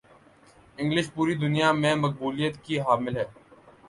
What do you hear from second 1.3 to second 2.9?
دنیا میں مقبولیت کی